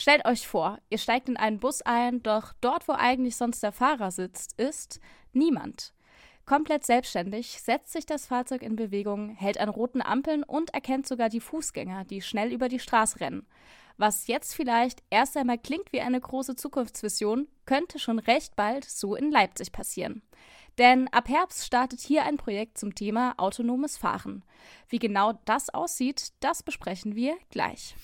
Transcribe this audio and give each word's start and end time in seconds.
Stellt 0.00 0.24
euch 0.24 0.48
vor, 0.48 0.78
ihr 0.88 0.96
steigt 0.96 1.28
in 1.28 1.36
einen 1.36 1.58
Bus 1.58 1.82
ein, 1.82 2.22
doch 2.22 2.54
dort, 2.62 2.88
wo 2.88 2.92
eigentlich 2.92 3.36
sonst 3.36 3.62
der 3.62 3.70
Fahrer 3.70 4.10
sitzt, 4.10 4.58
ist 4.58 4.98
niemand. 5.34 5.92
Komplett 6.46 6.86
selbstständig 6.86 7.60
setzt 7.60 7.92
sich 7.92 8.06
das 8.06 8.24
Fahrzeug 8.24 8.62
in 8.62 8.76
Bewegung, 8.76 9.28
hält 9.28 9.60
an 9.60 9.68
roten 9.68 10.00
Ampeln 10.00 10.42
und 10.42 10.72
erkennt 10.72 11.06
sogar 11.06 11.28
die 11.28 11.38
Fußgänger, 11.38 12.06
die 12.06 12.22
schnell 12.22 12.50
über 12.50 12.70
die 12.70 12.78
Straße 12.78 13.20
rennen. 13.20 13.46
Was 13.98 14.26
jetzt 14.26 14.54
vielleicht 14.54 15.02
erst 15.10 15.36
einmal 15.36 15.58
klingt 15.58 15.92
wie 15.92 16.00
eine 16.00 16.18
große 16.18 16.56
Zukunftsvision, 16.56 17.46
könnte 17.66 17.98
schon 17.98 18.18
recht 18.18 18.56
bald 18.56 18.86
so 18.86 19.14
in 19.14 19.30
Leipzig 19.30 19.70
passieren. 19.70 20.22
Denn 20.78 21.08
ab 21.08 21.28
Herbst 21.28 21.66
startet 21.66 22.00
hier 22.00 22.24
ein 22.24 22.38
Projekt 22.38 22.78
zum 22.78 22.94
Thema 22.94 23.34
autonomes 23.36 23.98
Fahren. 23.98 24.46
Wie 24.88 24.98
genau 24.98 25.34
das 25.44 25.68
aussieht, 25.68 26.32
das 26.40 26.62
besprechen 26.62 27.16
wir 27.16 27.36
gleich. 27.50 27.94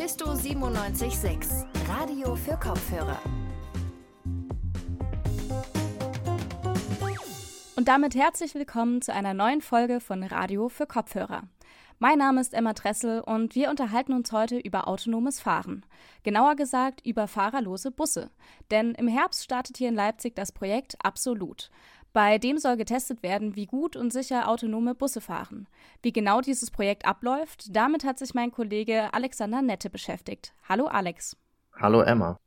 Mephisto 0.00 0.32
976, 0.32 1.66
Radio 1.86 2.34
für 2.34 2.56
Kopfhörer. 2.56 3.20
Und 7.76 7.86
damit 7.86 8.14
herzlich 8.14 8.54
willkommen 8.54 9.02
zu 9.02 9.12
einer 9.12 9.34
neuen 9.34 9.60
Folge 9.60 10.00
von 10.00 10.22
Radio 10.22 10.70
für 10.70 10.86
Kopfhörer. 10.86 11.42
Mein 11.98 12.16
Name 12.16 12.40
ist 12.40 12.54
Emma 12.54 12.72
Dressel 12.72 13.20
und 13.20 13.54
wir 13.54 13.68
unterhalten 13.68 14.14
uns 14.14 14.32
heute 14.32 14.56
über 14.56 14.88
autonomes 14.88 15.38
Fahren. 15.38 15.84
Genauer 16.22 16.56
gesagt 16.56 17.04
über 17.04 17.28
fahrerlose 17.28 17.90
Busse. 17.90 18.30
Denn 18.70 18.94
im 18.94 19.06
Herbst 19.06 19.44
startet 19.44 19.76
hier 19.76 19.90
in 19.90 19.94
Leipzig 19.94 20.34
das 20.34 20.50
Projekt 20.50 20.96
Absolut. 21.04 21.70
Bei 22.12 22.38
dem 22.38 22.58
soll 22.58 22.76
getestet 22.76 23.22
werden, 23.22 23.54
wie 23.54 23.66
gut 23.66 23.94
und 23.94 24.12
sicher 24.12 24.48
autonome 24.48 24.94
Busse 24.94 25.20
fahren. 25.20 25.68
Wie 26.02 26.12
genau 26.12 26.40
dieses 26.40 26.70
Projekt 26.70 27.06
abläuft, 27.06 27.74
damit 27.74 28.04
hat 28.04 28.18
sich 28.18 28.34
mein 28.34 28.50
Kollege 28.50 29.14
Alexander 29.14 29.62
Nette 29.62 29.90
beschäftigt. 29.90 30.52
Hallo 30.68 30.86
Alex. 30.86 31.36
Hallo 31.72 32.00
Emma. 32.00 32.38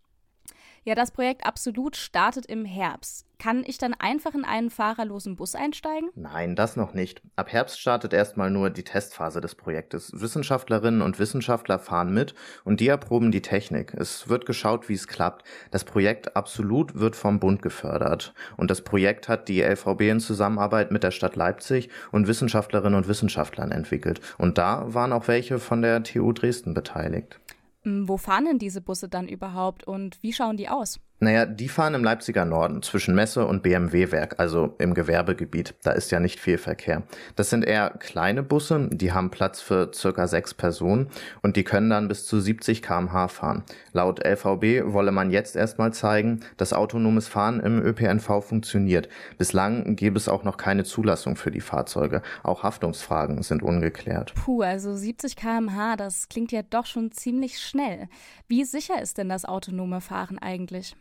Ja, 0.85 0.95
das 0.95 1.11
Projekt 1.11 1.45
Absolut 1.45 1.95
startet 1.95 2.45
im 2.45 2.65
Herbst. 2.65 3.25
Kann 3.39 3.63
ich 3.65 3.77
dann 3.77 3.93
einfach 3.93 4.33
in 4.33 4.43
einen 4.43 4.69
fahrerlosen 4.69 5.37
Bus 5.37 5.55
einsteigen? 5.55 6.09
Nein, 6.13 6.57
das 6.57 6.75
noch 6.75 6.93
nicht. 6.93 7.21
Ab 7.37 7.53
Herbst 7.53 7.79
startet 7.79 8.11
erstmal 8.11 8.49
nur 8.51 8.69
die 8.69 8.83
Testphase 8.83 9.39
des 9.39 9.55
Projektes. 9.55 10.11
Wissenschaftlerinnen 10.13 11.01
und 11.01 11.19
Wissenschaftler 11.19 11.79
fahren 11.79 12.13
mit 12.13 12.35
und 12.65 12.81
die 12.81 12.89
erproben 12.89 13.31
die 13.31 13.41
Technik. 13.41 13.93
Es 13.93 14.27
wird 14.27 14.45
geschaut, 14.45 14.89
wie 14.89 14.93
es 14.93 15.07
klappt. 15.07 15.45
Das 15.71 15.85
Projekt 15.85 16.35
Absolut 16.35 16.95
wird 16.95 17.15
vom 17.15 17.39
Bund 17.39 17.61
gefördert. 17.61 18.33
Und 18.57 18.69
das 18.69 18.81
Projekt 18.81 19.29
hat 19.29 19.47
die 19.47 19.61
LVB 19.61 20.01
in 20.01 20.19
Zusammenarbeit 20.19 20.91
mit 20.91 21.03
der 21.03 21.11
Stadt 21.11 21.37
Leipzig 21.37 21.89
und 22.11 22.27
Wissenschaftlerinnen 22.27 22.97
und 22.97 23.07
Wissenschaftlern 23.07 23.71
entwickelt. 23.71 24.19
Und 24.37 24.57
da 24.57 24.93
waren 24.93 25.13
auch 25.13 25.29
welche 25.29 25.59
von 25.59 25.81
der 25.81 26.03
TU 26.03 26.33
Dresden 26.33 26.73
beteiligt. 26.73 27.39
Wo 27.85 28.17
fahren 28.17 28.45
denn 28.45 28.59
diese 28.59 28.81
Busse 28.81 29.09
dann 29.09 29.27
überhaupt 29.27 29.83
und 29.85 30.21
wie 30.21 30.33
schauen 30.33 30.57
die 30.57 30.69
aus? 30.69 30.99
Naja, 31.23 31.45
die 31.45 31.69
fahren 31.69 31.93
im 31.93 32.03
Leipziger 32.03 32.43
Norden 32.43 32.83
zwischen 32.83 33.15
Messe 33.15 33.45
und 33.45 33.63
BMW-Werk, 33.63 34.41
also 34.41 34.75
im 34.77 34.93
Gewerbegebiet. 34.93 35.73
Da 35.81 35.91
ist 35.91 36.11
ja 36.11 36.19
nicht 36.19 36.37
viel 36.37 36.57
Verkehr. 36.57 37.03
Das 37.37 37.49
sind 37.49 37.63
eher 37.63 37.91
kleine 37.91 38.43
Busse, 38.43 38.89
die 38.91 39.13
haben 39.13 39.31
Platz 39.31 39.61
für 39.61 39.89
circa 39.93 40.27
sechs 40.27 40.53
Personen 40.53 41.07
und 41.41 41.55
die 41.55 41.63
können 41.63 41.89
dann 41.89 42.09
bis 42.09 42.25
zu 42.25 42.41
70 42.41 42.81
km/h 42.81 43.29
fahren. 43.29 43.63
Laut 43.93 44.19
LVB 44.19 44.91
wolle 44.93 45.13
man 45.13 45.31
jetzt 45.31 45.55
erstmal 45.55 45.93
zeigen, 45.93 46.41
dass 46.57 46.73
autonomes 46.73 47.29
Fahren 47.29 47.61
im 47.61 47.81
ÖPNV 47.81 48.43
funktioniert. 48.43 49.07
Bislang 49.37 49.95
gäbe 49.95 50.17
es 50.17 50.27
auch 50.27 50.43
noch 50.43 50.57
keine 50.57 50.83
Zulassung 50.83 51.37
für 51.37 51.51
die 51.51 51.61
Fahrzeuge. 51.61 52.21
Auch 52.43 52.63
Haftungsfragen 52.63 53.43
sind 53.43 53.63
ungeklärt. 53.63 54.33
Puh, 54.35 54.61
also 54.61 54.93
70 54.93 55.37
km/h, 55.37 55.95
das 55.95 56.27
klingt 56.27 56.51
ja 56.51 56.63
doch 56.63 56.85
schon 56.85 57.13
ziemlich 57.13 57.61
schnell. 57.61 58.09
Wie 58.49 58.65
sicher 58.65 59.01
ist 59.01 59.17
denn 59.17 59.29
das 59.29 59.45
autonome 59.45 60.01
Fahren 60.01 60.37
eigentlich? 60.37 60.97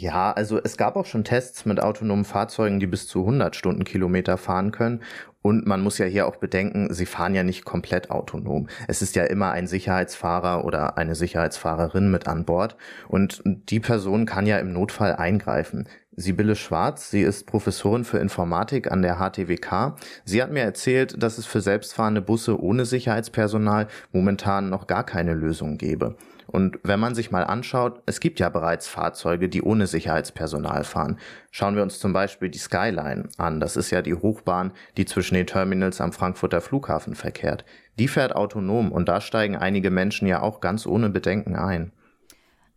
Ja, 0.00 0.30
also 0.30 0.60
es 0.62 0.76
gab 0.76 0.94
auch 0.94 1.06
schon 1.06 1.24
Tests 1.24 1.66
mit 1.66 1.82
autonomen 1.82 2.24
Fahrzeugen, 2.24 2.78
die 2.78 2.86
bis 2.86 3.08
zu 3.08 3.22
100 3.22 3.56
Stundenkilometer 3.56 4.38
fahren 4.38 4.70
können. 4.70 5.02
Und 5.42 5.66
man 5.66 5.80
muss 5.80 5.98
ja 5.98 6.06
hier 6.06 6.28
auch 6.28 6.36
bedenken, 6.36 6.94
sie 6.94 7.04
fahren 7.04 7.34
ja 7.34 7.42
nicht 7.42 7.64
komplett 7.64 8.08
autonom. 8.08 8.68
Es 8.86 9.02
ist 9.02 9.16
ja 9.16 9.24
immer 9.24 9.50
ein 9.50 9.66
Sicherheitsfahrer 9.66 10.64
oder 10.64 10.98
eine 10.98 11.16
Sicherheitsfahrerin 11.16 12.12
mit 12.12 12.28
an 12.28 12.44
Bord. 12.44 12.76
Und 13.08 13.42
die 13.44 13.80
Person 13.80 14.24
kann 14.24 14.46
ja 14.46 14.58
im 14.58 14.72
Notfall 14.72 15.16
eingreifen. 15.16 15.88
Sibylle 16.20 16.56
Schwarz, 16.56 17.12
sie 17.12 17.20
ist 17.20 17.46
Professorin 17.46 18.02
für 18.02 18.18
Informatik 18.18 18.90
an 18.90 19.02
der 19.02 19.18
HTWK. 19.18 19.94
Sie 20.24 20.42
hat 20.42 20.50
mir 20.50 20.62
erzählt, 20.62 21.22
dass 21.22 21.38
es 21.38 21.46
für 21.46 21.60
selbstfahrende 21.60 22.20
Busse 22.20 22.60
ohne 22.60 22.86
Sicherheitspersonal 22.86 23.86
momentan 24.10 24.68
noch 24.68 24.88
gar 24.88 25.06
keine 25.06 25.34
Lösung 25.34 25.78
gäbe. 25.78 26.16
Und 26.48 26.80
wenn 26.82 26.98
man 26.98 27.14
sich 27.14 27.30
mal 27.30 27.44
anschaut, 27.44 28.02
es 28.06 28.18
gibt 28.18 28.40
ja 28.40 28.48
bereits 28.48 28.88
Fahrzeuge, 28.88 29.48
die 29.48 29.62
ohne 29.62 29.86
Sicherheitspersonal 29.86 30.82
fahren. 30.82 31.18
Schauen 31.52 31.76
wir 31.76 31.84
uns 31.84 32.00
zum 32.00 32.12
Beispiel 32.12 32.48
die 32.48 32.58
Skyline 32.58 33.28
an. 33.36 33.60
Das 33.60 33.76
ist 33.76 33.92
ja 33.92 34.02
die 34.02 34.14
Hochbahn, 34.14 34.72
die 34.96 35.04
zwischen 35.04 35.36
den 35.36 35.46
Terminals 35.46 36.00
am 36.00 36.12
Frankfurter 36.12 36.60
Flughafen 36.60 37.14
verkehrt. 37.14 37.64
Die 37.96 38.08
fährt 38.08 38.34
autonom 38.34 38.90
und 38.90 39.08
da 39.08 39.20
steigen 39.20 39.54
einige 39.54 39.90
Menschen 39.90 40.26
ja 40.26 40.42
auch 40.42 40.60
ganz 40.60 40.84
ohne 40.84 41.10
Bedenken 41.10 41.54
ein. 41.54 41.92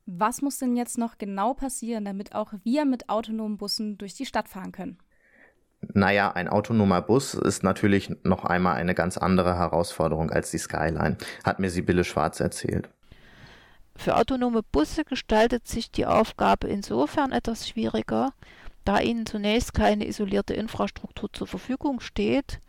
Was 0.06 0.42
muss 0.42 0.58
denn 0.58 0.76
jetzt 0.76 0.98
noch 0.98 1.18
genau 1.18 1.54
passieren, 1.54 2.06
damit 2.06 2.34
auch 2.36 2.54
wir 2.64 2.86
mit 2.86 3.10
autonomen 3.10 3.58
Bussen 3.58 3.98
durch 3.98 4.14
die 4.16 4.26
Stadt 4.26 4.50
fahren 4.50 4.72
können? 4.72 4.98
Naja, 5.94 6.32
ein 6.32 6.48
autonomer 6.48 7.02
Bus 7.02 7.34
ist 7.34 7.64
natürlich 7.64 8.14
noch 8.24 8.46
einmal 8.46 8.76
eine 8.76 8.94
ganz 8.94 9.18
andere 9.18 9.58
Herausforderung 9.58 10.30
als 10.30 10.52
die 10.52 10.60
Skyline, 10.60 11.18
hat 11.44 11.60
mir 11.60 11.70
Sibylle 11.70 12.04
Schwarz 12.04 12.40
erzählt. 12.40 12.90
Für 13.96 14.16
autonome 14.16 14.64
Busse 14.64 15.04
gestaltet 15.04 15.68
sich 15.68 15.92
die 15.92 16.06
Aufgabe 16.06 16.68
insofern 16.68 17.32
etwas 17.32 17.68
schwieriger, 17.68 18.34
da 18.86 19.00
ihnen 19.00 19.26
zunächst 19.26 19.74
keine 19.74 20.08
isolierte 20.08 20.54
Infrastruktur 20.54 21.32
zur 21.34 21.48
Verfügung 21.48 22.00
steht 22.00 22.60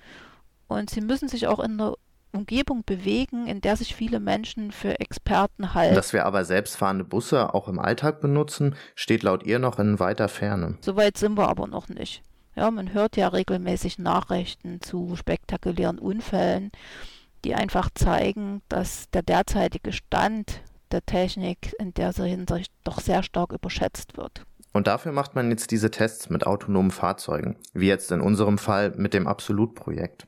und 0.69 0.91
sie 0.91 1.01
müssen 1.01 1.29
sich 1.29 1.47
auch 1.47 1.61
in 1.61 1.73
einer 1.73 1.97
Umgebung 2.33 2.85
bewegen, 2.85 3.47
in 3.47 3.61
der 3.61 3.77
sich 3.77 3.95
viele 3.95 4.21
Menschen 4.21 4.73
für 4.73 4.99
Experten 5.01 5.75
halten. 5.75 5.95
Dass 5.95 6.13
wir 6.13 6.27
aber 6.27 6.45
selbstfahrende 6.45 7.05
Busse 7.05 7.55
auch 7.55 7.69
im 7.69 7.79
Alltag 7.79 8.21
benutzen, 8.21 8.75
steht 8.95 9.23
laut 9.23 9.45
ihr 9.45 9.59
noch 9.59 9.79
in 9.79 10.01
weiter 10.01 10.29
Ferne. 10.29 10.77
Soweit 10.81 11.17
sind 11.19 11.37
wir 11.37 11.49
aber 11.49 11.67
noch 11.67 11.89
nicht. 11.89 12.23
Ja, 12.55 12.71
man 12.71 12.93
hört 12.93 13.17
ja 13.17 13.29
regelmäßig 13.29 13.99
Nachrichten 13.99 14.81
zu 14.83 15.17
spektakulären 15.17 15.99
Unfällen, 15.99 16.71
die 17.45 17.55
einfach 17.55 17.91
zeigen, 17.95 18.63
dass 18.69 19.11
der 19.11 19.23
derzeitige 19.23 19.93
Stand 19.93 20.61
der 20.91 21.05
Technik 21.05 21.75
in 21.79 21.95
der 21.95 22.13
Hinsicht 22.13 22.73
doch 22.85 23.01
sehr 23.01 23.23
stark 23.23 23.53
überschätzt 23.53 24.17
wird. 24.17 24.45
Und 24.73 24.87
dafür 24.87 25.13
macht 25.13 25.35
man 25.35 25.51
jetzt 25.51 25.71
diese 25.71 25.91
Tests 25.91 26.31
mit 26.31 26.47
autonomen 26.47 26.91
Fahrzeugen, 26.91 27.57
wie 27.75 27.89
jetzt 27.89 28.11
in 28.11 28.21
unserem 28.21 28.59
Fall 28.59 28.93
mit 28.97 29.13
dem 29.15 29.27
Absolut-Projekt. 29.27 30.27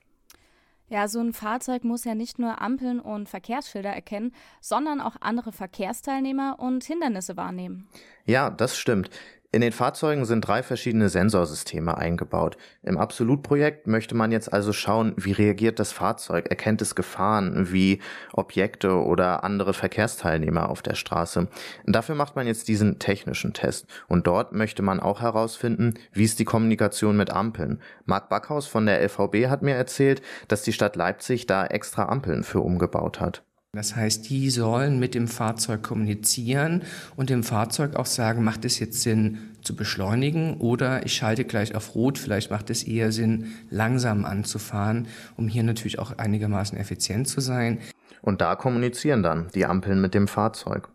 Ja, 0.94 1.08
so 1.08 1.18
ein 1.18 1.32
Fahrzeug 1.32 1.82
muss 1.82 2.04
ja 2.04 2.14
nicht 2.14 2.38
nur 2.38 2.60
Ampeln 2.62 3.00
und 3.00 3.28
Verkehrsschilder 3.28 3.90
erkennen, 3.90 4.32
sondern 4.60 5.00
auch 5.00 5.16
andere 5.18 5.50
Verkehrsteilnehmer 5.50 6.60
und 6.60 6.84
Hindernisse 6.84 7.36
wahrnehmen. 7.36 7.88
Ja, 8.26 8.48
das 8.48 8.78
stimmt. 8.78 9.10
In 9.54 9.60
den 9.60 9.70
Fahrzeugen 9.70 10.24
sind 10.24 10.40
drei 10.40 10.64
verschiedene 10.64 11.08
Sensorsysteme 11.08 11.96
eingebaut. 11.96 12.56
Im 12.82 12.98
Absolut-Projekt 12.98 13.86
möchte 13.86 14.16
man 14.16 14.32
jetzt 14.32 14.52
also 14.52 14.72
schauen, 14.72 15.12
wie 15.16 15.30
reagiert 15.30 15.78
das 15.78 15.92
Fahrzeug, 15.92 16.48
erkennt 16.48 16.82
es 16.82 16.96
Gefahren 16.96 17.70
wie 17.70 18.00
Objekte 18.32 18.96
oder 18.96 19.44
andere 19.44 19.72
Verkehrsteilnehmer 19.72 20.68
auf 20.68 20.82
der 20.82 20.96
Straße. 20.96 21.46
Dafür 21.86 22.16
macht 22.16 22.34
man 22.34 22.48
jetzt 22.48 22.66
diesen 22.66 22.98
technischen 22.98 23.52
Test 23.52 23.86
und 24.08 24.26
dort 24.26 24.50
möchte 24.50 24.82
man 24.82 24.98
auch 24.98 25.20
herausfinden, 25.20 25.94
wie 26.12 26.24
ist 26.24 26.40
die 26.40 26.44
Kommunikation 26.44 27.16
mit 27.16 27.30
Ampeln. 27.30 27.80
Marc 28.06 28.28
Backhaus 28.30 28.66
von 28.66 28.86
der 28.86 29.04
LVB 29.04 29.46
hat 29.46 29.62
mir 29.62 29.76
erzählt, 29.76 30.20
dass 30.48 30.62
die 30.62 30.72
Stadt 30.72 30.96
Leipzig 30.96 31.46
da 31.46 31.64
extra 31.64 32.06
Ampeln 32.06 32.42
für 32.42 32.58
umgebaut 32.58 33.20
hat. 33.20 33.44
Das 33.74 33.96
heißt, 33.96 34.28
die 34.30 34.50
sollen 34.50 34.98
mit 34.98 35.14
dem 35.14 35.26
Fahrzeug 35.26 35.82
kommunizieren 35.82 36.82
und 37.16 37.28
dem 37.28 37.42
Fahrzeug 37.42 37.96
auch 37.96 38.06
sagen, 38.06 38.44
macht 38.44 38.64
es 38.64 38.78
jetzt 38.78 39.02
Sinn 39.02 39.38
zu 39.62 39.74
beschleunigen 39.74 40.58
oder 40.58 41.04
ich 41.04 41.14
schalte 41.14 41.44
gleich 41.44 41.74
auf 41.74 41.94
Rot, 41.94 42.18
vielleicht 42.18 42.50
macht 42.50 42.70
es 42.70 42.84
eher 42.84 43.10
Sinn, 43.10 43.54
langsam 43.70 44.24
anzufahren, 44.24 45.08
um 45.36 45.48
hier 45.48 45.64
natürlich 45.64 45.98
auch 45.98 46.16
einigermaßen 46.18 46.78
effizient 46.78 47.28
zu 47.28 47.40
sein. 47.40 47.80
Und 48.22 48.40
da 48.40 48.54
kommunizieren 48.54 49.22
dann 49.22 49.48
die 49.54 49.66
Ampeln 49.66 50.00
mit 50.00 50.14
dem 50.14 50.28
Fahrzeug. 50.28 50.88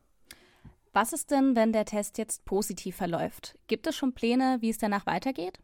Was 0.94 1.14
ist 1.14 1.32
denn, 1.32 1.56
wenn 1.56 1.72
der 1.72 1.86
Test 1.86 2.18
jetzt 2.18 2.46
positiv 2.46 2.96
verläuft? 2.96 3.58
Gibt 3.68 3.86
es 3.88 3.96
schon 3.96 4.14
Pläne, 4.14 4.58
wie 4.62 4.70
es 4.70 4.80
danach 4.80 5.06
weitergeht? 5.06 5.60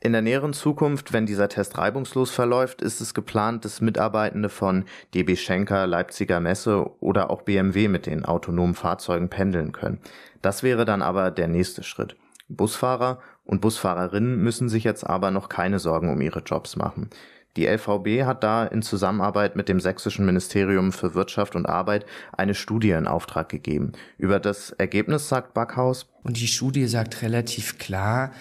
In 0.00 0.12
der 0.12 0.22
näheren 0.22 0.52
Zukunft, 0.52 1.12
wenn 1.12 1.26
dieser 1.26 1.48
Test 1.48 1.76
reibungslos 1.76 2.30
verläuft, 2.30 2.82
ist 2.82 3.00
es 3.00 3.14
geplant, 3.14 3.64
dass 3.64 3.80
Mitarbeitende 3.80 4.48
von 4.48 4.84
DB 5.12 5.34
Schenker, 5.34 5.88
Leipziger 5.88 6.38
Messe 6.38 6.88
oder 7.00 7.30
auch 7.30 7.42
BMW 7.42 7.88
mit 7.88 8.06
den 8.06 8.24
autonomen 8.24 8.76
Fahrzeugen 8.76 9.28
pendeln 9.28 9.72
können. 9.72 9.98
Das 10.40 10.62
wäre 10.62 10.84
dann 10.84 11.02
aber 11.02 11.32
der 11.32 11.48
nächste 11.48 11.82
Schritt. 11.82 12.14
Busfahrer 12.48 13.18
und 13.44 13.60
Busfahrerinnen 13.60 14.40
müssen 14.40 14.68
sich 14.68 14.84
jetzt 14.84 15.04
aber 15.04 15.32
noch 15.32 15.48
keine 15.48 15.80
Sorgen 15.80 16.10
um 16.10 16.20
ihre 16.20 16.40
Jobs 16.40 16.76
machen. 16.76 17.10
Die 17.56 17.66
LVB 17.66 18.24
hat 18.24 18.44
da 18.44 18.64
in 18.66 18.82
Zusammenarbeit 18.82 19.56
mit 19.56 19.68
dem 19.68 19.80
Sächsischen 19.80 20.24
Ministerium 20.24 20.92
für 20.92 21.16
Wirtschaft 21.16 21.56
und 21.56 21.66
Arbeit 21.66 22.06
eine 22.32 22.54
Studie 22.54 22.90
in 22.90 23.08
Auftrag 23.08 23.48
gegeben. 23.48 23.92
Über 24.16 24.38
das 24.38 24.70
Ergebnis 24.70 25.28
sagt 25.28 25.54
Backhaus. 25.54 26.06
Und 26.28 26.38
die 26.38 26.46
Studie 26.46 26.86
sagt 26.88 27.22
relativ 27.22 27.78
klar, 27.78 28.32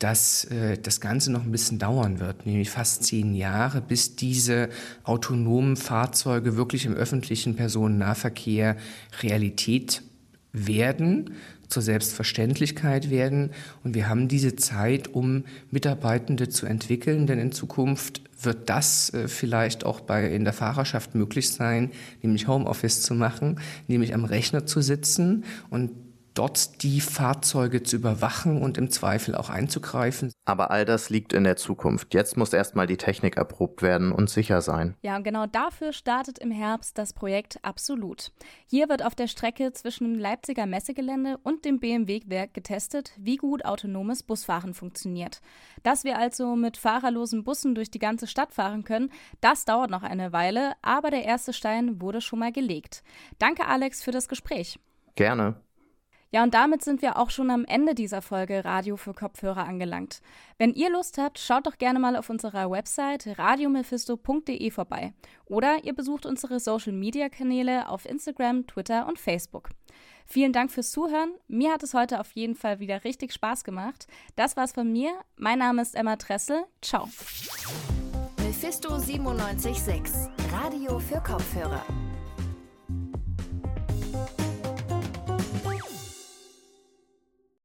dass 0.00 0.46
äh, 0.46 0.78
das 0.78 1.00
Ganze 1.00 1.30
noch 1.30 1.44
ein 1.44 1.52
bisschen 1.52 1.78
dauern 1.78 2.18
wird, 2.18 2.44
nämlich 2.44 2.70
fast 2.70 3.04
zehn 3.04 3.36
Jahre, 3.36 3.80
bis 3.80 4.16
diese 4.16 4.68
autonomen 5.04 5.76
Fahrzeuge 5.76 6.56
wirklich 6.56 6.86
im 6.86 6.94
öffentlichen 6.94 7.54
Personennahverkehr 7.54 8.76
Realität 9.22 10.02
werden, 10.52 11.34
zur 11.68 11.82
Selbstverständlichkeit 11.82 13.10
werden. 13.10 13.50
Und 13.84 13.94
wir 13.94 14.08
haben 14.08 14.26
diese 14.26 14.56
Zeit, 14.56 15.14
um 15.14 15.44
Mitarbeitende 15.70 16.48
zu 16.48 16.66
entwickeln, 16.66 17.28
denn 17.28 17.38
in 17.38 17.52
Zukunft 17.52 18.22
wird 18.42 18.68
das 18.68 19.14
äh, 19.14 19.28
vielleicht 19.28 19.86
auch 19.86 20.00
bei, 20.00 20.28
in 20.32 20.42
der 20.42 20.52
Fahrerschaft 20.52 21.14
möglich 21.14 21.48
sein, 21.50 21.92
nämlich 22.22 22.48
Homeoffice 22.48 23.02
zu 23.02 23.14
machen, 23.14 23.60
nämlich 23.86 24.14
am 24.14 24.24
Rechner 24.24 24.66
zu 24.66 24.80
sitzen 24.80 25.44
und 25.70 25.92
dort 26.36 26.82
die 26.82 27.00
Fahrzeuge 27.00 27.82
zu 27.82 27.96
überwachen 27.96 28.62
und 28.62 28.78
im 28.78 28.90
Zweifel 28.90 29.34
auch 29.34 29.50
einzugreifen. 29.50 30.32
Aber 30.44 30.70
all 30.70 30.84
das 30.84 31.10
liegt 31.10 31.32
in 31.32 31.44
der 31.44 31.56
Zukunft. 31.56 32.14
Jetzt 32.14 32.36
muss 32.36 32.52
erstmal 32.52 32.86
die 32.86 32.96
Technik 32.96 33.36
erprobt 33.36 33.82
werden 33.82 34.12
und 34.12 34.30
sicher 34.30 34.60
sein. 34.60 34.94
Ja, 35.02 35.16
und 35.16 35.24
genau 35.24 35.46
dafür 35.46 35.92
startet 35.92 36.38
im 36.38 36.50
Herbst 36.50 36.98
das 36.98 37.12
Projekt 37.12 37.58
Absolut. 37.62 38.32
Hier 38.66 38.88
wird 38.88 39.04
auf 39.04 39.14
der 39.14 39.26
Strecke 39.26 39.72
zwischen 39.72 40.04
dem 40.04 40.18
Leipziger 40.18 40.66
Messegelände 40.66 41.38
und 41.42 41.64
dem 41.64 41.80
BMW-Werk 41.80 42.54
getestet, 42.54 43.12
wie 43.16 43.36
gut 43.36 43.64
autonomes 43.64 44.22
Busfahren 44.22 44.74
funktioniert. 44.74 45.40
Dass 45.82 46.04
wir 46.04 46.18
also 46.18 46.54
mit 46.54 46.76
fahrerlosen 46.76 47.44
Bussen 47.44 47.74
durch 47.74 47.90
die 47.90 47.98
ganze 47.98 48.26
Stadt 48.26 48.52
fahren 48.52 48.84
können, 48.84 49.10
das 49.40 49.64
dauert 49.64 49.90
noch 49.90 50.02
eine 50.02 50.32
Weile, 50.32 50.72
aber 50.82 51.10
der 51.10 51.24
erste 51.24 51.52
Stein 51.52 52.00
wurde 52.00 52.20
schon 52.20 52.38
mal 52.38 52.52
gelegt. 52.52 53.02
Danke, 53.38 53.66
Alex, 53.66 54.02
für 54.02 54.12
das 54.12 54.28
Gespräch. 54.28 54.78
Gerne. 55.14 55.65
Ja, 56.32 56.42
und 56.42 56.54
damit 56.54 56.82
sind 56.82 57.02
wir 57.02 57.18
auch 57.18 57.30
schon 57.30 57.50
am 57.50 57.64
Ende 57.64 57.94
dieser 57.94 58.20
Folge 58.20 58.64
Radio 58.64 58.96
für 58.96 59.14
Kopfhörer 59.14 59.64
angelangt. 59.64 60.20
Wenn 60.58 60.72
ihr 60.72 60.90
Lust 60.90 61.18
habt, 61.18 61.38
schaut 61.38 61.66
doch 61.66 61.78
gerne 61.78 61.98
mal 61.98 62.16
auf 62.16 62.28
unserer 62.30 62.70
Website 62.70 63.38
radiomephisto.de 63.38 64.70
vorbei. 64.70 65.12
Oder 65.46 65.84
ihr 65.84 65.94
besucht 65.94 66.26
unsere 66.26 66.58
Social 66.58 66.92
Media 66.92 67.28
Kanäle 67.28 67.88
auf 67.88 68.06
Instagram, 68.06 68.66
Twitter 68.66 69.06
und 69.06 69.18
Facebook. 69.18 69.70
Vielen 70.26 70.52
Dank 70.52 70.72
fürs 70.72 70.90
Zuhören. 70.90 71.30
Mir 71.46 71.72
hat 71.72 71.84
es 71.84 71.94
heute 71.94 72.18
auf 72.18 72.32
jeden 72.32 72.56
Fall 72.56 72.80
wieder 72.80 73.04
richtig 73.04 73.32
Spaß 73.32 73.62
gemacht. 73.62 74.08
Das 74.34 74.56
war's 74.56 74.72
von 74.72 74.92
mir. 74.92 75.12
Mein 75.36 75.60
Name 75.60 75.82
ist 75.82 75.94
Emma 75.94 76.16
Tressel. 76.16 76.64
Ciao. 76.82 77.08
Mephisto 78.38 78.90
976, 78.90 80.28
Radio 80.52 80.98
für 80.98 81.20
Kopfhörer. 81.20 81.84